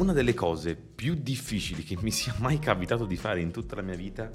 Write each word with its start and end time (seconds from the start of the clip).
una 0.00 0.12
delle 0.14 0.32
cose 0.32 0.76
più 0.76 1.14
difficili 1.14 1.82
che 1.82 1.98
mi 2.00 2.10
sia 2.10 2.34
mai 2.38 2.58
capitato 2.58 3.04
di 3.04 3.16
fare 3.16 3.42
in 3.42 3.50
tutta 3.50 3.76
la 3.76 3.82
mia 3.82 3.96
vita 3.96 4.30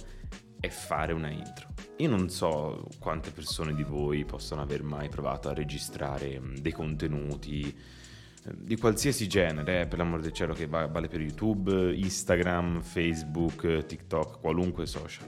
è 0.60 0.70
fare 0.70 1.12
una 1.12 1.32
intro. 1.32 1.70
Io 1.98 2.08
non 2.08 2.30
so 2.30 2.88
quante 3.00 3.32
persone 3.32 3.74
di 3.74 3.82
voi 3.82 4.26
possono 4.26 4.62
aver 4.62 4.84
mai 4.84 5.10
provato 5.10 5.50
a 5.50 5.54
registrare 5.54 6.40
mm, 6.40 6.58
dei 6.58 6.72
contenuti 6.72 7.64
eh, 7.64 8.54
di 8.56 8.78
qualsiasi 8.78 9.28
genere, 9.28 9.82
eh, 9.82 9.88
per 9.88 9.98
l'amor 9.98 10.22
del 10.22 10.34
cielo, 10.34 10.54
che 10.54 10.68
vale 10.68 11.08
per 11.08 11.20
YouTube, 11.20 11.96
Instagram, 11.96 12.82
Facebook, 12.84 13.86
TikTok, 13.88 14.40
qualunque 14.40 14.86
social 14.86 15.28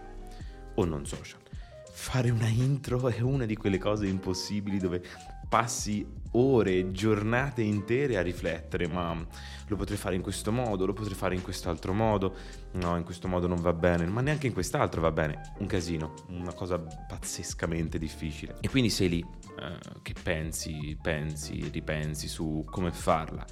o 0.76 0.86
non 0.86 1.04
social. 1.08 1.40
Fare 1.92 2.30
una 2.30 2.48
intro 2.48 3.10
è 3.10 3.22
una 3.22 3.46
di 3.46 3.56
quelle 3.56 3.80
cose 3.80 4.06
impossibili 4.06 4.78
dove 4.78 5.02
passi 5.47 6.06
ore, 6.32 6.92
giornate 6.92 7.61
intere 7.61 8.18
a 8.18 8.21
riflettere, 8.21 8.88
ma 8.88 9.25
lo 9.68 9.75
potrei 9.75 9.97
fare 9.97 10.15
in 10.15 10.21
questo 10.21 10.51
modo, 10.51 10.86
lo 10.86 10.93
potrei 10.93 11.15
fare 11.15 11.36
in 11.36 11.42
quest'altro 11.42 11.93
modo, 11.93 12.36
no, 12.74 12.97
in 12.97 13.04
questo 13.04 13.28
modo 13.28 13.47
non 13.47 13.61
va 13.61 13.74
bene, 13.74 14.05
ma 14.05 14.21
neanche 14.21 14.47
in 14.47 14.54
quest'altro 14.54 15.02
va 15.02 15.11
bene. 15.11 15.54
Un 15.60 15.68
casino, 15.68 16.14
una 16.29 16.54
cosa 16.54 16.78
pazzescamente 16.79 17.97
difficile. 17.97 18.57
E 18.61 18.69
quindi 18.69 18.89
sei 18.89 19.10
lì 19.10 19.19
eh, 19.19 20.00
che 20.02 20.14
pensi, 20.21 20.97
pensi, 21.02 21.69
ripensi 21.71 22.27
su 22.27 22.66
come 22.69 22.91
farla. 22.91 23.46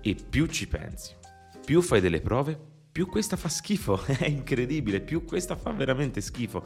E 0.00 0.14
più 0.14 0.46
ci 0.46 0.66
pensi, 0.66 1.14
più 1.64 1.80
fai 1.82 2.00
delle 2.00 2.20
prove, 2.20 2.58
più 2.90 3.06
questa 3.06 3.36
fa 3.36 3.48
schifo. 3.48 4.02
È 4.06 4.26
incredibile, 4.26 5.00
più 5.00 5.24
questa 5.24 5.56
fa 5.56 5.70
veramente 5.72 6.20
schifo 6.20 6.64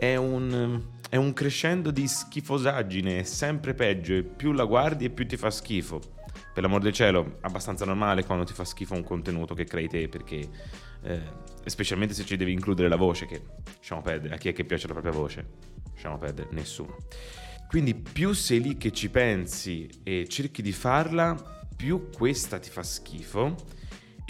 è 0.00 0.16
un, 0.16 0.82
è 1.10 1.16
un 1.16 1.32
crescendo 1.32 1.90
di 1.90 2.06
schifosaggine, 2.06 3.24
sempre 3.24 3.74
peggio, 3.74 4.14
e 4.14 4.22
più 4.22 4.52
la 4.52 4.64
guardi 4.64 5.06
e 5.06 5.10
più 5.10 5.26
ti 5.26 5.36
fa 5.36 5.50
schifo. 5.50 6.00
Per 6.54 6.62
l'amor 6.62 6.80
del 6.80 6.92
cielo, 6.92 7.38
abbastanza 7.40 7.84
normale 7.84 8.24
quando 8.24 8.44
ti 8.44 8.52
fa 8.52 8.64
schifo 8.64 8.94
un 8.94 9.02
contenuto 9.02 9.52
che 9.52 9.64
crei 9.64 9.88
te, 9.88 10.08
perché 10.08 10.48
eh, 11.02 11.20
specialmente 11.64 12.14
se 12.14 12.24
ci 12.24 12.36
devi 12.36 12.52
includere 12.52 12.88
la 12.88 12.94
voce, 12.94 13.26
che 13.26 13.42
lasciamo 13.76 14.02
perdere, 14.02 14.36
a 14.36 14.38
chi 14.38 14.50
è 14.50 14.52
che 14.52 14.64
piace 14.64 14.86
la 14.86 14.92
propria 14.92 15.12
voce? 15.12 15.46
Lasciamo 15.92 16.16
perdere, 16.16 16.48
nessuno. 16.52 16.96
Quindi 17.66 17.96
più 17.96 18.32
sei 18.32 18.60
lì 18.60 18.76
che 18.76 18.92
ci 18.92 19.10
pensi 19.10 19.90
e 20.04 20.28
cerchi 20.28 20.62
di 20.62 20.72
farla, 20.72 21.66
più 21.74 22.08
questa 22.16 22.60
ti 22.60 22.70
fa 22.70 22.84
schifo 22.84 23.56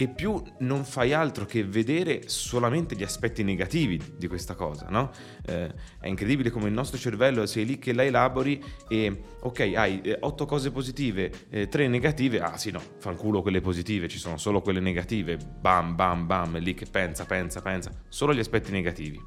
e 0.01 0.07
più 0.07 0.41
non 0.61 0.83
fai 0.83 1.13
altro 1.13 1.45
che 1.45 1.63
vedere 1.63 2.27
solamente 2.27 2.95
gli 2.95 3.03
aspetti 3.03 3.43
negativi 3.43 4.01
di 4.17 4.27
questa 4.27 4.55
cosa, 4.55 4.87
no? 4.89 5.11
Eh, 5.45 5.71
è 5.99 6.07
incredibile 6.07 6.49
come 6.49 6.69
il 6.69 6.73
nostro 6.73 6.97
cervello 6.97 7.45
sei 7.45 7.65
lì 7.65 7.77
che 7.77 7.93
la 7.93 8.03
elabori 8.03 8.63
e 8.87 9.21
ok, 9.41 9.59
hai 9.75 10.01
eh, 10.01 10.17
otto 10.21 10.47
cose 10.47 10.71
positive, 10.71 11.31
eh, 11.51 11.67
tre 11.67 11.87
negative, 11.87 12.41
ah 12.41 12.57
sì 12.57 12.71
no, 12.71 12.81
fanculo 12.97 13.43
quelle 13.43 13.61
positive, 13.61 14.07
ci 14.07 14.17
sono 14.17 14.37
solo 14.37 14.61
quelle 14.61 14.79
negative, 14.79 15.37
bam 15.37 15.93
bam 15.93 16.25
bam, 16.25 16.57
è 16.57 16.59
lì 16.59 16.73
che 16.73 16.87
pensa, 16.89 17.25
pensa, 17.25 17.61
pensa, 17.61 17.91
solo 18.09 18.33
gli 18.33 18.39
aspetti 18.39 18.71
negativi. 18.71 19.23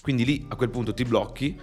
Quindi 0.00 0.24
lì 0.24 0.46
a 0.48 0.54
quel 0.54 0.70
punto 0.70 0.94
ti 0.94 1.02
blocchi 1.02 1.58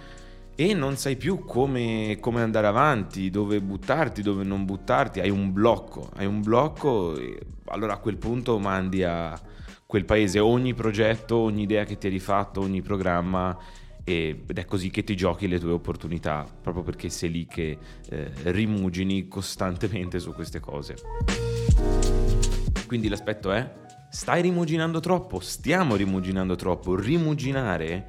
e 0.54 0.74
non 0.74 0.98
sai 0.98 1.16
più 1.16 1.42
come, 1.46 2.18
come, 2.20 2.42
andare 2.42 2.66
avanti, 2.66 3.30
dove 3.30 3.62
buttarti, 3.62 4.20
dove 4.20 4.44
non 4.44 4.66
buttarti, 4.66 5.20
hai 5.20 5.30
un 5.30 5.52
blocco, 5.52 6.10
hai 6.16 6.26
un 6.26 6.42
blocco 6.42 7.16
allora 7.68 7.94
a 7.94 7.98
quel 7.98 8.16
punto 8.16 8.58
mandi 8.58 9.02
a 9.04 9.38
quel 9.86 10.04
paese 10.04 10.38
ogni 10.38 10.74
progetto, 10.74 11.36
ogni 11.36 11.62
idea 11.62 11.84
che 11.84 11.96
ti 11.96 12.06
hai 12.06 12.12
rifatto, 12.12 12.60
ogni 12.60 12.82
programma 12.82 13.56
ed 14.04 14.56
è 14.58 14.64
così 14.64 14.90
che 14.90 15.04
ti 15.04 15.14
giochi 15.14 15.48
le 15.48 15.58
tue 15.58 15.72
opportunità, 15.72 16.46
proprio 16.62 16.82
perché 16.82 17.08
sei 17.08 17.30
lì 17.30 17.46
che 17.46 17.78
eh, 18.08 18.30
rimugini 18.44 19.28
costantemente 19.28 20.18
su 20.18 20.32
queste 20.32 20.60
cose. 20.60 20.94
Quindi 22.86 23.08
l'aspetto 23.08 23.52
è, 23.52 23.70
stai 24.10 24.42
rimuginando 24.42 25.00
troppo, 25.00 25.40
stiamo 25.40 25.94
rimuginando 25.94 26.56
troppo, 26.56 26.94
rimuginare 26.96 28.08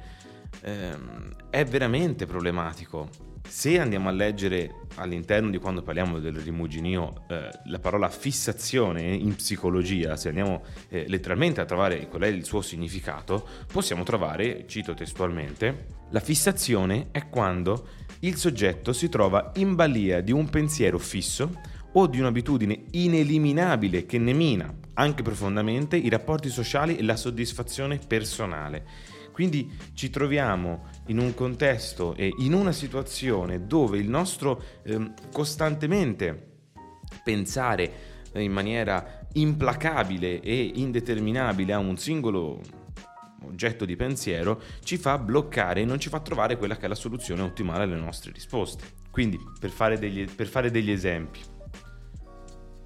ehm, 0.62 1.34
è 1.50 1.64
veramente 1.64 2.26
problematico. 2.26 3.29
Se 3.50 3.80
andiamo 3.80 4.08
a 4.08 4.12
leggere 4.12 4.86
all'interno 4.94 5.50
di 5.50 5.58
quando 5.58 5.82
parliamo 5.82 6.20
del 6.20 6.36
rimuginio 6.36 7.24
eh, 7.28 7.48
la 7.64 7.80
parola 7.80 8.08
fissazione 8.08 9.02
in 9.02 9.34
psicologia, 9.34 10.16
se 10.16 10.28
andiamo 10.28 10.62
eh, 10.88 11.04
letteralmente 11.08 11.60
a 11.60 11.64
trovare 11.64 12.06
qual 12.06 12.22
è 12.22 12.26
il 12.28 12.44
suo 12.44 12.62
significato, 12.62 13.44
possiamo 13.70 14.04
trovare, 14.04 14.66
cito 14.68 14.94
testualmente, 14.94 15.86
la 16.10 16.20
fissazione 16.20 17.08
è 17.10 17.28
quando 17.28 17.88
il 18.20 18.36
soggetto 18.36 18.92
si 18.92 19.08
trova 19.08 19.50
in 19.56 19.74
balia 19.74 20.20
di 20.20 20.30
un 20.30 20.48
pensiero 20.48 20.98
fisso 20.98 21.50
o 21.94 22.06
di 22.06 22.20
un'abitudine 22.20 22.84
ineliminabile 22.92 24.06
che 24.06 24.18
ne 24.18 24.32
mina 24.32 24.72
anche 24.94 25.24
profondamente 25.24 25.96
i 25.96 26.08
rapporti 26.08 26.48
sociali 26.50 26.96
e 26.96 27.02
la 27.02 27.16
soddisfazione 27.16 27.98
personale 27.98 29.18
quindi 29.32 29.70
ci 29.94 30.10
troviamo 30.10 30.86
in 31.06 31.18
un 31.18 31.34
contesto 31.34 32.14
e 32.14 32.32
in 32.38 32.52
una 32.52 32.72
situazione 32.72 33.66
dove 33.66 33.98
il 33.98 34.08
nostro 34.08 34.62
eh, 34.82 35.12
costantemente 35.32 36.48
pensare 37.22 38.08
in 38.34 38.52
maniera 38.52 39.26
implacabile 39.32 40.40
e 40.40 40.72
indeterminabile 40.74 41.72
a 41.72 41.78
un 41.78 41.96
singolo 41.96 42.60
oggetto 43.44 43.84
di 43.84 43.96
pensiero 43.96 44.60
ci 44.82 44.96
fa 44.96 45.18
bloccare 45.18 45.80
e 45.80 45.84
non 45.84 45.98
ci 45.98 46.08
fa 46.08 46.20
trovare 46.20 46.56
quella 46.56 46.76
che 46.76 46.84
è 46.84 46.88
la 46.88 46.94
soluzione 46.94 47.42
ottimale 47.42 47.84
alle 47.84 47.96
nostre 47.96 48.32
risposte. 48.32 48.98
Quindi, 49.10 49.38
per 49.58 49.70
fare 49.70 49.98
degli, 49.98 50.24
per 50.30 50.46
fare 50.46 50.70
degli 50.70 50.90
esempi, 50.90 51.40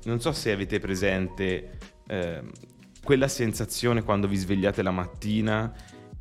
non 0.04 0.21
so 0.21 0.33
se 0.33 0.53
avete 0.53 0.78
presente 0.78 1.78
eh, 2.06 2.43
quella 3.03 3.28
sensazione 3.28 4.03
quando 4.03 4.27
vi 4.27 4.37
svegliate 4.37 4.83
la 4.83 4.91
mattina 4.91 5.72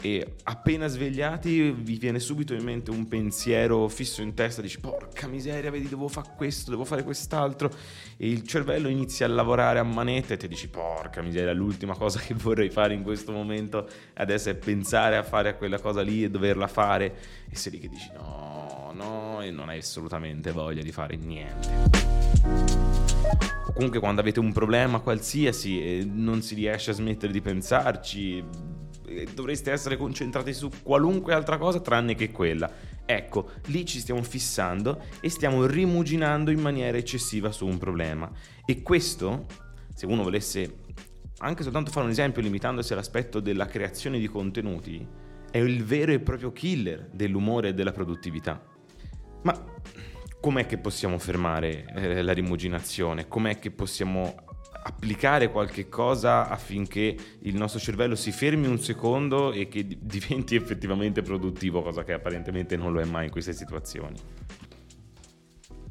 e 0.05 0.35
appena 0.43 0.87
svegliati 0.87 1.71
vi 1.71 1.95
viene 1.95 2.19
subito 2.19 2.53
in 2.53 2.61
mente 2.61 2.91
un 2.91 3.07
pensiero 3.07 3.87
fisso 3.87 4.21
in 4.21 4.33
testa, 4.33 4.61
dici 4.61 4.81
porca 4.81 5.27
miseria, 5.27 5.71
vedi 5.71 5.87
devo 5.87 6.09
fare 6.09 6.31
questo, 6.35 6.71
devo 6.71 6.83
fare 6.83 7.05
quest'altro 7.05 7.71
e 8.17 8.27
il 8.27 8.45
cervello 8.45 8.89
inizia 8.89 9.25
a 9.25 9.29
lavorare 9.29 9.79
a 9.79 9.83
manetta 9.83 10.33
e 10.33 10.37
ti 10.37 10.49
dici 10.49 10.67
porca 10.67 11.21
miseria, 11.21 11.53
l'ultima 11.53 11.95
cosa 11.95 12.19
che 12.19 12.33
vorrei 12.33 12.69
fare 12.69 12.93
in 12.93 13.01
questo 13.01 13.31
momento 13.31 13.87
adesso 14.15 14.49
è 14.49 14.55
pensare 14.55 15.15
a 15.15 15.23
fare 15.23 15.55
quella 15.55 15.79
cosa 15.79 16.01
lì 16.01 16.25
e 16.25 16.29
doverla 16.29 16.67
fare 16.67 17.15
e 17.49 17.55
sei 17.55 17.71
lì 17.71 17.79
che 17.79 17.87
dici 17.87 18.11
no, 18.13 18.91
no 18.93 19.41
e 19.41 19.51
non 19.51 19.69
hai 19.69 19.77
assolutamente 19.77 20.51
voglia 20.51 20.81
di 20.81 20.91
fare 20.91 21.15
niente. 21.15 21.91
Comunque 23.73 23.99
quando 23.99 24.19
avete 24.19 24.41
un 24.41 24.51
problema 24.51 24.99
qualsiasi 24.99 25.81
e 25.81 26.05
non 26.05 26.41
si 26.41 26.55
riesce 26.55 26.91
a 26.91 26.93
smettere 26.93 27.31
di 27.31 27.41
pensarci, 27.41 28.43
dovreste 29.33 29.71
essere 29.71 29.97
concentrati 29.97 30.53
su 30.53 30.69
qualunque 30.81 31.33
altra 31.33 31.57
cosa 31.57 31.79
tranne 31.79 32.15
che 32.15 32.31
quella. 32.31 32.71
Ecco, 33.05 33.51
lì 33.65 33.85
ci 33.85 33.99
stiamo 33.99 34.23
fissando 34.23 35.03
e 35.19 35.29
stiamo 35.29 35.65
rimuginando 35.65 36.51
in 36.51 36.59
maniera 36.59 36.97
eccessiva 36.97 37.51
su 37.51 37.65
un 37.65 37.77
problema. 37.77 38.31
E 38.65 38.81
questo, 38.81 39.45
se 39.93 40.05
uno 40.05 40.23
volesse 40.23 40.81
anche 41.39 41.63
soltanto 41.63 41.91
fare 41.91 42.05
un 42.05 42.11
esempio 42.11 42.41
limitandosi 42.41 42.93
all'aspetto 42.93 43.39
della 43.39 43.65
creazione 43.65 44.19
di 44.19 44.27
contenuti, 44.27 45.05
è 45.51 45.57
il 45.57 45.83
vero 45.83 46.13
e 46.13 46.19
proprio 46.19 46.51
killer 46.51 47.09
dell'umore 47.11 47.69
e 47.69 47.73
della 47.73 47.91
produttività. 47.91 48.61
Ma 49.43 49.63
com'è 50.39 50.65
che 50.65 50.77
possiamo 50.77 51.19
fermare 51.19 51.85
eh, 51.93 52.21
la 52.21 52.31
rimuginazione? 52.31 53.27
Com'è 53.27 53.59
che 53.59 53.71
possiamo 53.71 54.35
applicare 54.85 55.49
qualche 55.49 55.87
cosa 55.87 56.49
affinché 56.49 57.15
il 57.39 57.55
nostro 57.55 57.79
cervello 57.79 58.15
si 58.15 58.31
fermi 58.31 58.67
un 58.67 58.79
secondo 58.79 59.51
e 59.51 59.67
che 59.67 59.85
diventi 59.99 60.55
effettivamente 60.55 61.21
produttivo, 61.21 61.81
cosa 61.81 62.03
che 62.03 62.13
apparentemente 62.13 62.75
non 62.75 62.91
lo 62.91 62.99
è 62.99 63.05
mai 63.05 63.25
in 63.25 63.31
queste 63.31 63.53
situazioni. 63.53 64.17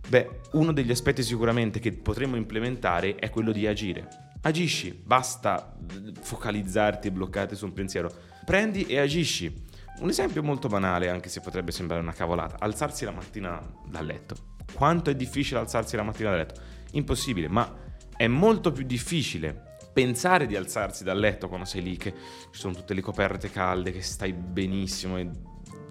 Beh, 0.08 0.40
uno 0.52 0.72
degli 0.72 0.90
aspetti 0.90 1.22
sicuramente 1.22 1.78
che 1.78 1.92
potremmo 1.92 2.36
implementare 2.36 3.14
è 3.14 3.30
quello 3.30 3.50
di 3.50 3.66
agire. 3.66 4.30
Agisci, 4.42 4.92
basta 4.92 5.74
focalizzarti 6.20 7.08
e 7.08 7.12
bloccarti 7.12 7.54
su 7.54 7.64
un 7.64 7.72
pensiero. 7.72 8.12
Prendi 8.44 8.84
e 8.86 8.98
agisci. 8.98 9.70
Un 10.00 10.08
esempio 10.08 10.42
molto 10.42 10.68
banale, 10.68 11.08
anche 11.08 11.28
se 11.28 11.40
potrebbe 11.40 11.70
sembrare 11.70 12.02
una 12.02 12.12
cavolata, 12.12 12.56
alzarsi 12.58 13.04
la 13.04 13.12
mattina 13.12 13.58
dal 13.86 14.04
letto. 14.04 14.34
Quanto 14.74 15.10
è 15.10 15.14
difficile 15.14 15.60
alzarsi 15.60 15.96
la 15.96 16.02
mattina 16.02 16.30
dal 16.30 16.40
letto? 16.40 16.60
Impossibile, 16.92 17.48
ma 17.48 17.72
è 18.16 18.26
molto 18.26 18.72
più 18.72 18.84
difficile 18.84 19.70
pensare 19.92 20.46
di 20.46 20.56
alzarsi 20.56 21.04
dal 21.04 21.18
letto 21.18 21.48
quando 21.48 21.66
sei 21.66 21.82
lì, 21.82 21.96
che 21.96 22.12
ci 22.50 22.58
sono 22.58 22.74
tutte 22.74 22.94
le 22.94 23.02
coperte 23.02 23.50
calde, 23.50 23.92
che 23.92 24.02
stai 24.02 24.32
benissimo 24.32 25.18
e 25.18 25.28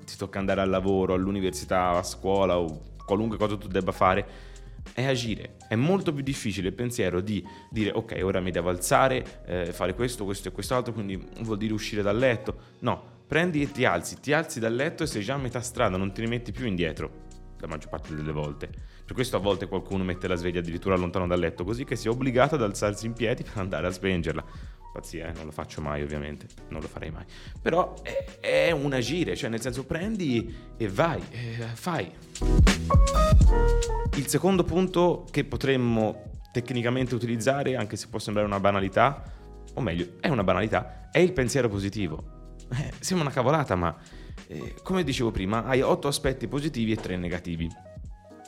ti 0.06 0.18
tocca 0.18 0.40
andare 0.40 0.62
al 0.62 0.70
lavoro, 0.70 1.14
all'università, 1.14 1.90
a 1.90 2.04
scuola 2.04 2.58
o 2.58 2.90
qualunque 3.06 3.38
cosa 3.38 3.58
tu 3.58 3.68
debba 3.68 3.92
fare, 3.92 4.50
è 4.94 5.06
agire. 5.06 5.58
È 5.68 5.76
molto 5.76 6.14
più 6.14 6.24
difficile 6.24 6.70
il 6.70 6.74
pensiero 6.74 7.22
di 7.22 7.46
dire 7.70 7.92
ok, 7.92 8.20
ora 8.24 8.40
mi 8.40 8.52
devo 8.52 8.70
alzare, 8.70 9.44
eh, 9.46 9.72
fare 9.72 9.94
questo, 9.94 10.26
questo 10.26 10.50
e 10.50 10.52
quest'altro, 10.52 10.94
quindi 10.94 11.24
vuol 11.42 11.58
dire 11.58 11.74
uscire 11.74 12.02
dal 12.02 12.18
letto. 12.18 12.56
No, 12.80 13.02
prendi 13.28 13.62
e 13.62 13.72
ti 13.72 13.86
alzi, 13.86 14.20
ti 14.20 14.34
alzi 14.34 14.60
dal 14.60 14.74
letto 14.74 15.04
e 15.04 15.08
sei 15.08 15.22
già 15.22 15.36
a 15.36 15.38
metà 15.38 15.62
strada, 15.62 15.98
non 15.98 16.12
ti 16.12 16.22
rimetti 16.22 16.52
più 16.52 16.66
indietro. 16.66 17.30
La 17.62 17.68
maggior 17.68 17.90
parte 17.90 18.14
delle 18.14 18.32
volte. 18.32 18.70
Per 19.06 19.14
questo 19.14 19.38
a 19.38 19.40
volte 19.40 19.68
qualcuno 19.68 20.04
mette 20.04 20.28
la 20.28 20.36
sveglia 20.36 20.60
addirittura 20.60 20.96
lontano 20.96 21.28
dal 21.28 21.40
letto, 21.40 21.64
così 21.64 21.86
che 21.86 21.96
sia 21.96 22.12
obbligato 22.12 22.56
ad 22.56 22.64
alzarsi 22.64 23.06
in 23.06 23.14
piedi 23.14 23.44
per 23.44 23.58
andare 23.58 23.88
a 23.88 23.92
spengerla. 23.92 24.44
Pazzia, 24.92 25.30
eh? 25.30 25.34
non 25.34 25.46
lo 25.46 25.52
faccio 25.52 25.80
mai 25.82 26.02
ovviamente, 26.02 26.48
non 26.68 26.82
lo 26.82 26.88
farei 26.88 27.12
mai. 27.12 27.24
Però 27.62 27.94
è, 28.02 28.40
è 28.42 28.72
un 28.72 28.92
agire, 28.92 29.38
cioè 29.38 29.50
nel 29.50 29.62
senso 29.62 29.86
prendi 29.86 30.54
e 30.76 30.90
vai, 30.90 31.22
eh, 31.32 31.66
fai. 31.74 32.12
Il 34.16 34.28
secondo 34.28 34.64
punto 34.66 35.26
che 35.32 35.46
potremmo 35.46 36.32
tecnicamente 36.52 37.16
utilizzare, 37.16 37.78
anche 37.78 37.96
se 37.96 38.08
può 38.10 38.20
sembrare 38.20 38.48
una 38.48 38.60
banalità, 38.60 39.24
o 39.74 39.82
meglio, 39.82 40.16
è 40.20 40.28
una 40.28 40.44
banalità, 40.44 41.10
è 41.10 41.20
il 41.20 41.32
pensiero 41.32 41.70
positivo. 41.70 42.56
Eh, 42.74 42.92
sembra 43.00 43.26
una 43.28 43.34
cavolata, 43.34 43.76
ma 43.76 43.96
eh, 44.52 44.76
come 44.84 45.04
dicevo 45.04 45.32
prima, 45.32 45.64
hai 45.64 45.82
otto 45.82 46.10
aspetti 46.10 46.48
positivi 46.48 46.92
e 46.92 46.98
tre 46.98 47.16
negativi. 47.16 47.70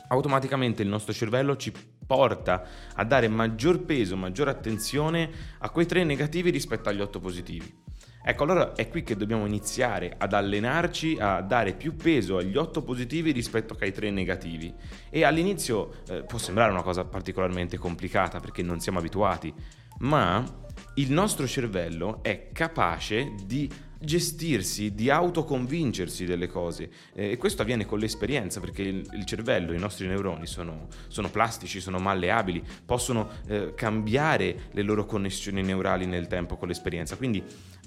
Automaticamente 0.10 0.84
il 0.84 0.90
nostro 0.90 1.14
cervello 1.14 1.56
ci 1.56 1.72
porta 2.06 2.64
a 2.94 3.06
dare 3.06 3.30
maggior 3.30 3.84
peso, 3.84 4.18
maggior 4.18 4.50
attenzione 4.50 5.30
a 5.60 5.70
quei 5.70 5.86
tre 5.86 6.04
negativi 6.04 6.50
rispetto 6.50 6.90
agli 6.90 7.00
otto 7.00 7.20
positivi. 7.20 7.82
Ecco, 8.26 8.44
allora 8.44 8.74
è 8.74 8.90
qui 8.90 9.04
che 9.04 9.16
dobbiamo 9.16 9.46
iniziare 9.46 10.14
ad 10.18 10.34
allenarci 10.34 11.18
a 11.20 11.42
dare 11.42 11.74
più 11.74 11.96
peso 11.96 12.38
agli 12.38 12.56
otto 12.58 12.82
positivi 12.82 13.32
rispetto 13.32 13.76
ai 13.80 13.92
tre 13.92 14.12
negativi. 14.12 14.74
E 15.10 15.24
all'inizio 15.24 16.04
eh, 16.10 16.24
può 16.24 16.38
sembrare 16.38 16.72
una 16.72 16.84
cosa 16.84 17.06
particolarmente 17.06 17.78
complicata 17.78 18.40
perché 18.40 18.62
non 18.62 18.80
siamo 18.80 19.00
abituati, 19.00 19.54
ma 20.00 20.44
il 20.96 21.12
nostro 21.12 21.48
cervello 21.48 22.22
è 22.22 22.50
capace 22.52 23.34
di 23.46 23.70
gestirsi, 24.04 24.94
di 24.94 25.10
autoconvincersi 25.10 26.26
delle 26.26 26.48
cose. 26.48 26.90
Eh, 27.14 27.32
e 27.32 27.38
questo 27.38 27.62
avviene 27.62 27.86
con 27.86 28.00
l'esperienza 28.00 28.60
perché 28.60 28.82
il, 28.82 29.10
il 29.14 29.26
cervello, 29.26 29.74
i 29.74 29.80
nostri 29.80 30.08
neuroni 30.08 30.46
sono, 30.46 30.88
sono 31.08 31.30
plastici, 31.30 31.80
sono 31.80 32.00
malleabili, 32.00 32.64
possono 32.86 33.30
eh, 33.48 33.74
cambiare 33.76 34.70
le 34.72 34.82
loro 34.82 35.06
connessioni 35.06 35.62
neurali 35.62 36.06
nel 36.06 36.28
tempo 36.28 36.58
con 36.58 36.68
l'esperienza, 36.68 37.16
quindi 37.16 37.44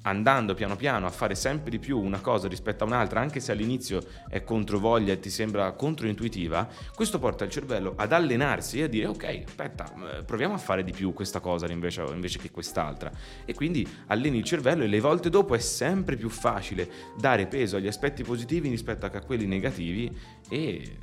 andando 0.07 0.55
piano 0.55 0.77
piano 0.77 1.07
a 1.07 1.11
fare 1.11 1.35
sempre 1.35 1.71
di 1.71 1.79
più 1.79 1.99
una 1.99 2.21
cosa 2.21 2.49
rispetto 2.49 2.85
a 2.85 2.87
un'altra, 2.87 3.21
anche 3.21 3.41
se 3.41 3.53
all'inizio 3.53 4.01
è 4.29 4.43
controvoglia 4.43 5.13
e 5.13 5.21
ti 5.21 5.31
sembra 5.31 5.71
controintuitiva, 5.73 6.69
questo 6.95 7.19
porta 7.19 7.45
il 7.45 7.51
cervello 7.51 7.95
ad 7.97 8.13
allenarsi 8.13 8.81
e 8.81 8.85
a 8.85 8.89
dire 8.89 9.07
ok, 9.07 9.43
aspetta, 9.47 9.93
eh, 10.19 10.23
proviamo 10.23 10.55
a 10.55 10.59
fare 10.59 10.85
di 10.85 10.93
più 10.93 11.13
questa 11.13 11.41
cosa 11.41 11.71
invece, 11.71 12.03
invece 12.03 12.39
che 12.39 12.51
quest'altra. 12.51 13.11
E 13.45 13.55
quindi 13.55 13.87
alleni 14.07 14.39
il 14.39 14.45
cervello 14.45 14.85
e 14.85 14.87
le 14.87 15.01
volte 15.01 15.29
dopo 15.29 15.55
è 15.55 15.59
sempre 15.59 16.17
più 16.17 16.29
facile 16.29 16.89
dare 17.19 17.47
peso 17.47 17.77
agli 17.77 17.89
aspetti 17.89 18.23
positivi 18.23 18.69
rispetto 18.69 19.07
a 19.07 19.11
quelli 19.11 19.47
negativi 19.47 20.17
e 20.49 20.99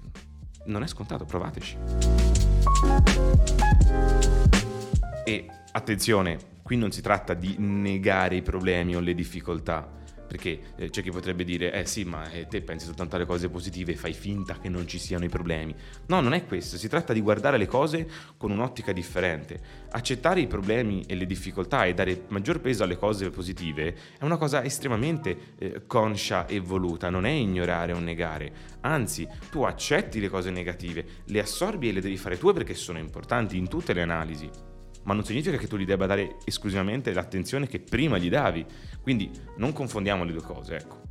non 0.66 0.82
è 0.82 0.88
scontato, 0.88 1.26
provateci. 1.26 1.78
E 5.26 5.46
attenzione, 5.72 6.53
qui 6.64 6.78
non 6.78 6.92
si 6.92 7.02
tratta 7.02 7.34
di 7.34 7.56
negare 7.60 8.38
i 8.38 8.42
problemi 8.42 8.96
o 8.96 9.00
le 9.00 9.14
difficoltà, 9.14 10.02
perché 10.26 10.60
eh, 10.78 10.90
c'è 10.90 11.04
chi 11.04 11.12
potrebbe 11.12 11.44
dire, 11.44 11.72
eh 11.72 11.86
sì, 11.86 12.06
ma 12.06 12.32
eh, 12.32 12.48
te 12.48 12.62
pensi 12.62 12.86
soltanto 12.86 13.18
alle 13.18 13.26
cose 13.26 13.50
positive 13.50 13.92
e 13.92 13.96
fai 13.96 14.14
finta 14.14 14.58
che 14.58 14.70
non 14.70 14.88
ci 14.88 14.98
siano 14.98 15.26
i 15.26 15.30
problemi. 15.30 15.76
No, 16.08 16.22
non 16.22 16.34
è 16.34 16.46
questo, 16.46 16.78
si 16.78 16.88
tratta 16.88 17.14
di 17.14 17.22
guardare 17.22 17.58
le 17.58 17.68
cose 17.68 18.10
con 18.38 18.50
un'ottica 18.50 18.94
differente. 18.94 19.60
Accettare 19.92 20.40
i 20.40 20.48
problemi 20.48 21.04
e 21.06 21.14
le 21.14 21.28
difficoltà 21.28 21.86
e 21.86 21.94
dare 21.94 22.24
maggior 22.30 22.62
peso 22.62 22.84
alle 22.84 22.98
cose 22.98 23.30
positive 23.30 23.96
è 24.18 24.24
una 24.24 24.38
cosa 24.38 24.64
estremamente 24.64 25.38
eh, 25.60 25.84
conscia 25.86 26.48
e 26.48 26.60
voluta, 26.60 27.12
non 27.12 27.26
è 27.26 27.32
ignorare 27.32 27.94
o 27.94 28.00
negare. 28.00 28.52
Anzi, 28.82 29.28
tu 29.52 29.62
accetti 29.62 30.20
le 30.20 30.30
cose 30.30 30.50
negative, 30.50 31.06
le 31.26 31.40
assorbi 31.40 31.90
e 31.90 31.92
le 31.92 32.02
devi 32.02 32.18
fare 32.18 32.40
tue 32.40 32.54
perché 32.54 32.74
sono 32.74 32.98
importanti 32.98 33.58
in 33.58 33.68
tutte 33.68 33.94
le 33.94 34.02
analisi 34.02 34.72
ma 35.04 35.14
non 35.14 35.24
significa 35.24 35.58
che 35.58 35.68
tu 35.68 35.78
gli 35.78 35.86
debba 35.86 36.06
dare 36.06 36.38
esclusivamente 36.46 37.14
l'attenzione 37.14 37.68
che 37.68 37.80
prima 37.80 38.18
gli 38.18 38.30
davi. 38.30 38.66
Quindi 39.02 39.32
non 39.58 39.74
confondiamo 39.74 40.24
le 40.24 40.32
due 40.32 40.42
cose, 40.42 40.76
ecco. 40.76 41.02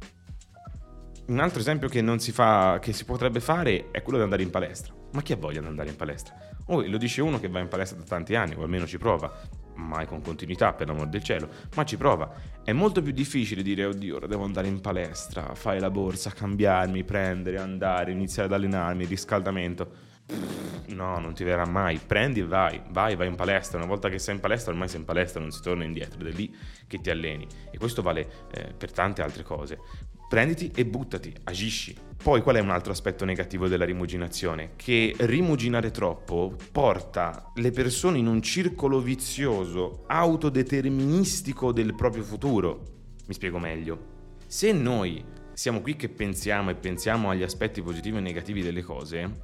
Un 1.25 1.39
altro 1.39 1.61
esempio 1.61 1.89
che, 1.89 2.05
si 2.19 2.33
fa, 2.33 2.79
che 2.81 2.93
si 2.93 3.05
potrebbe 3.05 3.41
fare 3.41 3.91
è 3.91 4.03
quello 4.03 4.19
di 4.19 4.25
andare 4.25 4.43
in 4.43 4.50
palestra. 4.50 4.93
Ma 5.12 5.23
chi 5.23 5.33
ha 5.33 5.37
voglia 5.37 5.61
di 5.61 5.67
andare 5.67 5.91
in 5.91 5.97
palestra? 5.97 6.35
Oh, 6.67 6.87
lo 6.87 6.97
dice 6.97 7.23
uno 7.23 7.39
che 7.39 7.49
va 7.49 7.61
in 7.61 7.69
palestra 7.69 7.99
da 7.99 8.05
tanti 8.05 8.35
anni, 8.35 8.55
o 8.55 8.62
almeno 8.62 8.87
ci 8.87 8.99
prova, 8.99 9.31
mai 9.75 10.06
con 10.06 10.23
continuità 10.23 10.73
per 10.73 10.89
l'amor 10.89 11.09
del 11.09 11.23
cielo, 11.23 11.49
ma 11.75 11.85
ci 11.85 11.97
prova. 11.97 12.33
È 12.65 12.73
molto 12.73 13.03
più 13.03 13.12
difficile 13.12 13.62
dire, 13.62 13.85
oddio, 13.85 14.17
ora 14.17 14.27
devo 14.27 14.44
andare 14.44 14.69
in 14.69 14.81
palestra, 14.81 15.55
fare 15.55 15.81
la 15.81 15.91
borsa, 15.91 16.31
cambiarmi, 16.31 17.05
prendere, 17.05 17.59
andare, 17.59 18.11
iniziare 18.11 18.49
ad 18.49 18.55
allenarmi, 18.55 19.05
riscaldamento 19.05 20.11
No, 20.86 21.19
non 21.19 21.34
ti 21.34 21.44
verrà 21.44 21.66
mai. 21.66 21.98
Prendi 21.98 22.40
e 22.40 22.44
vai, 22.44 22.80
vai, 22.90 23.16
vai 23.16 23.28
in 23.28 23.34
palestra. 23.34 23.78
Una 23.78 23.86
volta 23.86 24.08
che 24.08 24.19
sei 24.19 24.34
in 24.34 24.40
palestra, 24.40 24.72
ormai 24.72 24.88
sei 24.88 25.00
in 25.00 25.06
palestra, 25.06 25.40
non 25.40 25.50
si 25.50 25.60
torna 25.62 25.84
indietro. 25.84 26.20
Ed 26.20 26.26
è 26.26 26.36
lì 26.36 26.54
che 26.86 27.00
ti 27.00 27.10
alleni. 27.10 27.46
E 27.70 27.78
questo 27.78 28.02
vale 28.02 28.48
eh, 28.52 28.72
per 28.76 28.92
tante 28.92 29.22
altre 29.22 29.42
cose. 29.42 29.78
Prenditi 30.28 30.70
e 30.74 30.86
buttati, 30.86 31.30
agisci. 31.44 31.94
Poi 32.22 32.40
qual 32.40 32.56
è 32.56 32.60
un 32.60 32.70
altro 32.70 32.92
aspetto 32.92 33.26
negativo 33.26 33.69
della 33.69 33.84
rimuginazione? 33.84 34.70
Che 34.76 35.14
rimuginare 35.19 35.90
troppo 35.90 36.56
porta 36.72 37.52
le 37.56 37.70
persone 37.70 38.16
in 38.16 38.26
un 38.26 38.40
circolo 38.40 39.00
vizioso, 39.00 40.04
autodeterministico 40.06 41.70
del 41.72 41.94
proprio 41.94 42.22
futuro. 42.22 42.82
Mi 43.26 43.34
spiego 43.34 43.58
meglio. 43.58 44.10
Se 44.46 44.72
noi 44.72 45.22
siamo 45.52 45.82
qui 45.82 45.96
che 45.96 46.08
pensiamo 46.08 46.70
e 46.70 46.76
pensiamo 46.76 47.28
agli 47.28 47.42
aspetti 47.42 47.82
positivi 47.82 48.16
e 48.16 48.20
negativi 48.20 48.62
delle 48.62 48.82
cose, 48.82 49.40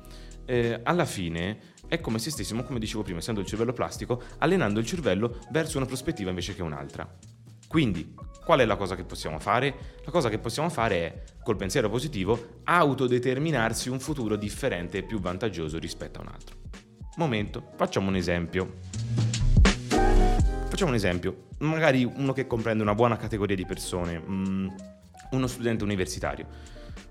eh, 0.48 0.80
alla 0.82 1.04
fine 1.04 1.76
è 1.88 2.00
come 2.00 2.18
se 2.18 2.30
stessimo, 2.30 2.64
come 2.64 2.78
dicevo 2.78 3.02
prima, 3.02 3.18
essendo 3.18 3.40
il 3.40 3.46
cervello 3.46 3.74
plastico, 3.74 4.22
allenando 4.38 4.80
il 4.80 4.86
cervello 4.86 5.38
verso 5.50 5.76
una 5.76 5.86
prospettiva 5.86 6.30
invece 6.30 6.54
che 6.54 6.62
un'altra. 6.62 7.06
Quindi, 7.68 8.14
qual 8.44 8.60
è 8.60 8.64
la 8.64 8.76
cosa 8.76 8.96
che 8.96 9.04
possiamo 9.04 9.38
fare? 9.38 9.74
La 10.04 10.10
cosa 10.10 10.30
che 10.30 10.38
possiamo 10.38 10.70
fare 10.70 10.96
è, 10.96 11.22
col 11.42 11.56
pensiero 11.56 11.90
positivo, 11.90 12.60
autodeterminarsi 12.64 13.90
un 13.90 14.00
futuro 14.00 14.36
differente 14.36 14.98
e 14.98 15.02
più 15.02 15.20
vantaggioso 15.20 15.78
rispetto 15.78 16.18
a 16.18 16.22
un 16.22 16.28
altro. 16.28 16.56
Momento, 17.16 17.72
facciamo 17.76 18.08
un 18.08 18.16
esempio. 18.16 18.76
Facciamo 20.68 20.90
un 20.90 20.96
esempio, 20.96 21.48
magari 21.58 22.04
uno 22.04 22.32
che 22.32 22.46
comprende 22.46 22.82
una 22.82 22.94
buona 22.94 23.16
categoria 23.16 23.56
di 23.56 23.66
persone, 23.66 24.18
mm, 24.18 24.68
uno 25.32 25.46
studente 25.46 25.84
universitario. 25.84 26.46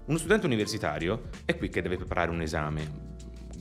Uno 0.06 0.18
studente 0.18 0.46
universitario 0.46 1.30
è 1.46 1.58
qui 1.58 1.70
che 1.70 1.82
deve 1.82 1.98
preparare 1.98 2.32
un 2.32 2.42
esame, 2.42 3.08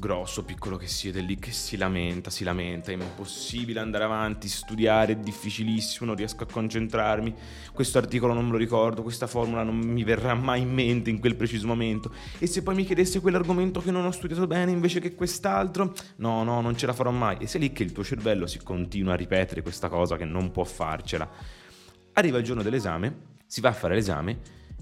grosso, 0.07 0.45
piccolo 0.45 0.77
che 0.77 0.87
è 0.87 1.21
lì 1.21 1.37
che 1.37 1.51
si 1.51 1.77
lamenta, 1.77 2.31
si 2.31 2.45
lamenta, 2.45 2.93
è 2.93 2.95
impossibile 2.95 3.81
andare 3.81 4.05
avanti, 4.05 4.49
studiare 4.49 5.13
è 5.13 5.17
difficilissimo, 5.17 6.07
non 6.07 6.15
riesco 6.15 6.45
a 6.45 6.47
concentrarmi, 6.47 7.35
questo 7.73 7.99
articolo 7.99 8.33
non 8.33 8.47
me 8.47 8.53
lo 8.53 8.57
ricordo, 8.57 9.03
questa 9.03 9.27
formula 9.27 9.65
non 9.65 9.77
mi 9.77 10.05
verrà 10.05 10.35
mai 10.35 10.63
in 10.63 10.73
mente 10.73 11.11
in 11.11 11.19
quel 11.19 11.35
preciso 11.35 11.67
momento, 11.67 12.13
e 12.39 12.47
se 12.47 12.63
poi 12.63 12.77
mi 12.77 12.85
chiedesse 12.85 13.21
quell'argomento 13.21 13.81
che 13.81 13.91
non 13.91 14.05
ho 14.05 14.13
studiato 14.13 14.47
bene 14.47 14.71
invece 14.71 15.01
che 15.01 15.15
quest'altro, 15.15 15.93
no, 16.17 16.45
no, 16.45 16.61
non 16.61 16.77
ce 16.77 16.87
la 16.87 16.93
farò 16.93 17.11
mai, 17.11 17.39
e 17.41 17.49
sei 17.49 17.63
lì 17.63 17.73
che 17.73 17.83
il 17.83 17.91
tuo 17.91 18.05
cervello 18.05 18.47
si 18.47 18.61
continua 18.63 19.15
a 19.15 19.17
ripetere 19.17 19.63
questa 19.63 19.89
cosa 19.89 20.17
che 20.17 20.25
non 20.25 20.53
può 20.53 20.65
farcela. 20.65 21.29
Arriva 22.13 22.39
il 22.39 22.45
giorno 22.45 22.63
dell'esame, 22.63 23.35
si 23.47 23.61
va 23.61 23.71
a 23.71 23.73
fare 23.73 23.95
l'esame, 23.95 24.39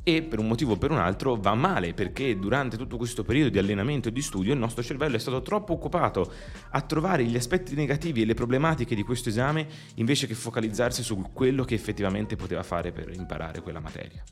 e 0.07 0.23
per 0.23 0.39
un 0.39 0.47
motivo 0.47 0.73
o 0.73 0.77
per 0.77 0.91
un 0.91 0.99
altro 0.99 1.35
va 1.35 1.55
male 1.55 1.95
perché 1.95 2.39
durante 2.39 2.77
tutto 2.77 2.99
questo 2.99 3.25
periodo 3.25 3.49
di 3.49 3.59
allenamento 3.59 4.09
e 4.09 4.13
di 4.13 4.21
studio 4.21 4.53
il 4.53 4.59
nostro 4.59 4.83
cervello 4.83 5.17
è 5.17 5.19
stato 5.19 5.41
troppo 5.41 5.73
occupato 5.73 6.31
a 6.71 6.81
trovare 6.83 7.25
gli 7.25 7.37
aspetti 7.37 7.75
negativi 7.75 8.21
e 8.21 8.27
le 8.27 8.35
problematiche 8.35 8.95
di 8.95 9.03
questo 9.03 9.31
esame 9.31 9.67
invece 9.95 10.27
che 10.27 10.35
focalizzarsi 10.35 11.03
su 11.03 11.31
quello 11.33 11.65
che 11.65 11.75
effettivamente 11.75 12.37
poteva 12.37 12.63
fare 12.63 12.93
per 12.93 13.09
imparare 13.09 13.63
quella 13.63 13.81
materia. 13.81 14.23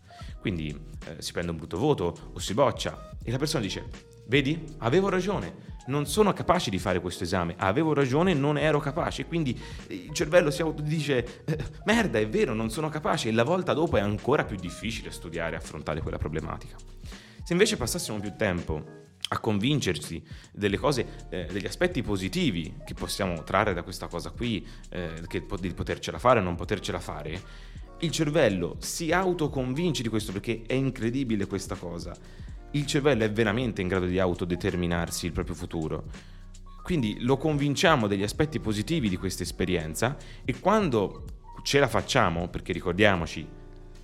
Quindi 0.41 0.69
eh, 1.07 1.23
si 1.23 1.33
prende 1.33 1.51
un 1.51 1.57
brutto 1.57 1.79
voto 1.79 2.31
o 2.35 2.39
si 2.39 2.53
boccia 2.53 3.17
e 3.25 3.31
la 3.31 3.39
persona 3.39 3.63
dice 3.63 3.89
vedi 4.27 4.63
avevo 4.79 5.09
ragione 5.09 5.72
non 5.87 6.07
sono 6.07 6.33
capace 6.33 6.71
di 6.71 6.79
fare 6.79 7.01
questo 7.01 7.25
esame, 7.25 7.55
avevo 7.59 7.93
ragione, 7.93 8.35
non 8.35 8.59
ero 8.59 8.79
capace, 8.79 9.27
quindi 9.27 9.59
il 9.89 10.13
cervello 10.13 10.51
si 10.51 10.63
autodice, 10.63 11.45
eh, 11.45 11.59
merda, 11.85 12.19
è 12.19 12.29
vero, 12.29 12.55
non 12.55 12.71
sono 12.71 12.89
capace, 12.89 13.29
e 13.29 13.33
la 13.33 13.45
volta 13.45 13.73
dopo 13.73 13.97
è 13.97 14.01
ancora 14.01 14.45
più 14.45 14.57
difficile 14.57 15.11
studiare 15.11 15.55
e 15.55 15.59
affrontare 15.59 16.01
quella 16.01 16.19
problematica. 16.19 16.77
Se 17.45 17.53
invece 17.53 17.77
passassimo 17.77 18.21
più 18.21 18.35
tempo 18.37 19.01
a 19.29 19.39
convincersi 19.39 20.23
delle 20.53 20.77
cose, 20.77 21.27
eh, 21.31 21.47
degli 21.51 21.67
aspetti 21.67 22.03
positivi 22.03 22.77
che 22.85 22.95
possiamo 22.95 23.43
trarre 23.43 23.73
da 23.73 23.83
questa 23.83 24.07
cosa 24.07 24.31
qui, 24.31 24.67
eh, 24.91 25.23
che, 25.27 25.47
di 25.59 25.73
potercela 25.73 26.19
fare 26.19 26.41
o 26.41 26.43
non 26.43 26.55
potercela 26.55 27.01
fare, 27.01 27.41
il 28.01 28.11
cervello 28.11 28.77
si 28.81 29.13
autoconvince 29.13 30.03
di 30.03 30.09
questo 30.09 30.33
perché 30.33 30.63
è 30.67 30.75
incredibile 30.75 31.47
questa 31.47 31.77
cosa 31.77 32.15
il 32.73 32.87
cervello 32.87 33.25
è 33.25 33.31
veramente 33.31 33.81
in 33.81 33.89
grado 33.89 34.07
di 34.07 34.19
autodeterminarsi 34.19 35.27
il 35.27 35.33
proprio 35.33 35.55
futuro. 35.55 36.05
Quindi 36.83 37.19
lo 37.21 37.37
convinciamo 37.37 38.07
degli 38.07 38.23
aspetti 38.23 38.59
positivi 38.59 39.09
di 39.09 39.17
questa 39.17 39.43
esperienza 39.43 40.17
e 40.45 40.59
quando 40.59 41.25
ce 41.63 41.79
la 41.79 41.89
facciamo, 41.89 42.49
perché 42.49 42.73
ricordiamoci, 42.73 43.47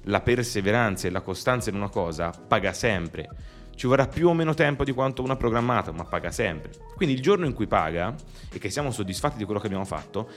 la 0.05 0.21
perseveranza 0.21 1.07
e 1.07 1.11
la 1.11 1.21
costanza 1.21 1.71
in 1.71 1.77
una 1.77 1.89
cosa 1.89 2.31
paga 2.31 2.73
sempre. 2.73 3.29
ci 3.75 3.87
vorrà 3.87 4.09
più 4.09 4.29
o 4.29 4.35
meno 4.35 4.55
tempo 4.55 4.83
di 4.83 4.91
quanto 4.91 5.23
una 5.23 5.37
programmata, 5.37 5.93
ma 5.93 6.05
paga 6.05 6.33
sempre. 6.33 6.73
Quindi 6.97 7.15
il 7.15 7.23
giorno 7.23 7.47
in 7.47 7.53
cui 7.53 7.69
paga 7.69 8.13
e 8.51 8.59
che 8.59 8.71
siamo 8.71 8.91
soddisfatti 8.91 9.39
di 9.39 9.45
quello 9.45 9.61
che 9.61 9.67
abbiamo 9.67 9.85
fatto 9.85 10.29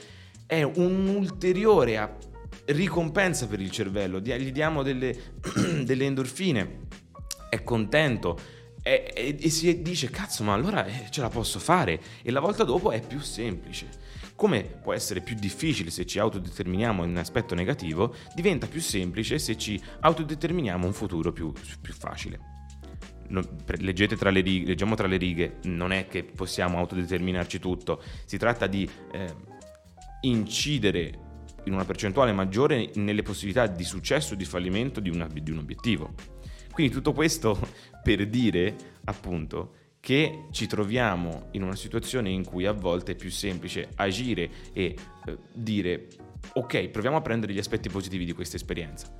è 0.45 0.61
un'ulteriore 0.61 2.17
ricompensa 2.65 3.47
per 3.47 3.59
il 3.59 3.71
cervello, 3.71 4.19
gli 4.19 4.51
diamo 4.51 4.83
delle, 4.83 5.15
delle 5.83 6.05
endorfine, 6.05 6.81
è 7.51 7.63
contento 7.63 8.39
e, 8.81 9.11
e, 9.13 9.37
e, 9.39 9.49
si 9.49 9.81
dice 9.81 10.09
cazzo 10.09 10.43
ma 10.43 10.53
allora 10.53 10.85
eh, 10.85 11.07
ce 11.09 11.19
la 11.19 11.27
posso 11.27 11.59
fare 11.59 12.01
e 12.23 12.31
la 12.31 12.39
volta 12.39 12.63
dopo 12.63 12.91
è 12.91 13.05
più 13.05 13.19
semplice. 13.19 13.89
Come 14.35 14.63
può 14.63 14.93
essere 14.93 15.19
più 15.19 15.35
difficile 15.35 15.91
se 15.91 16.05
ci 16.05 16.17
autodeterminiamo 16.17 17.03
in 17.03 17.11
un 17.11 17.17
aspetto 17.17 17.53
negativo, 17.53 18.15
diventa 18.33 18.67
più 18.67 18.79
semplice 18.79 19.37
se 19.37 19.57
ci 19.57 19.79
autodeterminiamo 19.99 20.85
un 20.85 20.93
futuro 20.93 21.31
più, 21.33 21.51
più 21.81 21.93
facile 21.93 22.59
leggete 23.77 24.17
tra 24.17 24.29
le 24.29 24.41
righe, 24.41 24.67
leggiamo 24.67 24.93
tra 24.93 25.07
le 25.07 25.15
righe, 25.15 25.59
non 25.63 25.93
è 25.93 26.05
che 26.07 26.25
possiamo 26.25 26.77
autodeterminarci 26.79 27.59
tutto, 27.59 28.03
si 28.25 28.37
tratta 28.37 28.67
di 28.67 28.89
eh, 29.13 29.33
incidere 30.21 31.29
in 31.63 31.73
una 31.73 31.85
percentuale 31.85 32.33
maggiore 32.33 32.91
nelle 32.95 33.21
possibilità 33.21 33.67
di 33.67 33.85
successo 33.85 34.33
o 34.33 34.35
di 34.35 34.43
fallimento 34.43 34.99
di, 34.99 35.09
una, 35.09 35.27
di 35.31 35.49
un 35.49 35.59
obiettivo. 35.59 36.13
Quindi 36.71 36.93
tutto 36.93 37.13
questo 37.13 37.59
per 38.01 38.27
dire 38.27 38.75
appunto 39.05 39.75
che 39.99 40.45
ci 40.51 40.65
troviamo 40.65 41.49
in 41.51 41.61
una 41.61 41.75
situazione 41.75 42.29
in 42.29 42.43
cui 42.43 42.65
a 42.65 42.71
volte 42.71 43.11
è 43.11 43.15
più 43.15 43.29
semplice 43.29 43.89
agire 43.95 44.49
e 44.73 44.95
eh, 45.25 45.37
dire 45.53 46.07
ok, 46.53 46.89
proviamo 46.89 47.17
a 47.17 47.21
prendere 47.21 47.53
gli 47.53 47.59
aspetti 47.59 47.89
positivi 47.89 48.25
di 48.25 48.33
questa 48.33 48.55
esperienza. 48.55 49.13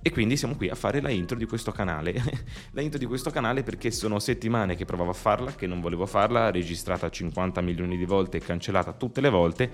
E 0.00 0.12
quindi 0.12 0.36
siamo 0.36 0.54
qui 0.54 0.68
a 0.68 0.74
fare 0.74 1.00
la 1.00 1.10
intro 1.10 1.36
di 1.36 1.44
questo 1.44 1.72
canale. 1.72 2.14
la 2.72 2.82
intro 2.82 2.98
di 2.98 3.06
questo 3.06 3.30
canale 3.30 3.62
perché 3.62 3.90
sono 3.90 4.18
settimane 4.18 4.76
che 4.76 4.84
provavo 4.84 5.10
a 5.10 5.14
farla, 5.14 5.54
che 5.54 5.66
non 5.66 5.80
volevo 5.80 6.06
farla, 6.06 6.50
registrata 6.50 7.10
50 7.10 7.60
milioni 7.62 7.96
di 7.96 8.04
volte 8.04 8.36
e 8.36 8.40
cancellata 8.40 8.92
tutte 8.92 9.20
le 9.20 9.30
volte, 9.30 9.70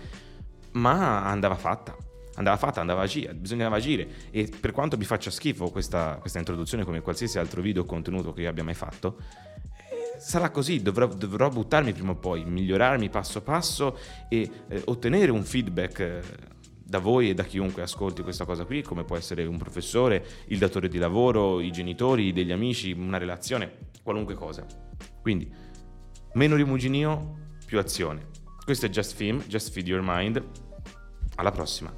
ma 0.72 1.24
andava 1.24 1.56
fatta. 1.56 1.96
Andava 2.36 2.56
fatta, 2.56 2.80
andava 2.80 3.02
agire, 3.02 3.34
bisognava 3.34 3.76
agire. 3.76 4.08
E 4.30 4.48
per 4.60 4.72
quanto 4.72 4.96
mi 4.96 5.04
faccia 5.04 5.30
schifo 5.30 5.70
questa, 5.70 6.16
questa 6.20 6.38
introduzione, 6.38 6.84
come 6.84 7.00
qualsiasi 7.00 7.38
altro 7.38 7.62
video 7.62 7.82
o 7.82 7.84
contenuto 7.84 8.32
che 8.32 8.42
io 8.42 8.48
abbia 8.48 8.64
mai 8.64 8.74
fatto, 8.74 9.18
eh, 9.76 10.18
sarà 10.18 10.50
così, 10.50 10.82
dovrò, 10.82 11.06
dovrò, 11.06 11.48
buttarmi 11.48 11.92
prima 11.92 12.10
o 12.12 12.16
poi, 12.16 12.44
migliorarmi 12.44 13.08
passo 13.08 13.42
passo 13.42 13.98
e 14.28 14.50
eh, 14.68 14.82
ottenere 14.86 15.30
un 15.30 15.44
feedback 15.44 15.98
eh, 16.00 16.22
da 16.84 16.98
voi 16.98 17.30
e 17.30 17.34
da 17.34 17.44
chiunque 17.44 17.82
ascolti 17.82 18.22
questa 18.22 18.44
cosa 18.44 18.64
qui, 18.64 18.82
come 18.82 19.04
può 19.04 19.16
essere 19.16 19.44
un 19.46 19.56
professore, 19.56 20.24
il 20.48 20.58
datore 20.58 20.88
di 20.88 20.98
lavoro, 20.98 21.60
i 21.60 21.70
genitori, 21.70 22.32
degli 22.32 22.52
amici, 22.52 22.92
una 22.92 23.18
relazione, 23.18 23.90
qualunque 24.02 24.34
cosa. 24.34 24.66
Quindi, 25.22 25.50
meno 26.34 26.56
rimuginio, 26.56 27.42
più 27.64 27.78
azione. 27.78 28.28
Questo 28.64 28.86
è 28.86 28.88
Just 28.88 29.14
Film, 29.14 29.42
Just 29.46 29.72
Feed 29.72 29.88
Your 29.88 30.02
Mind. 30.04 30.63
Alla 31.36 31.50
prossima. 31.50 31.92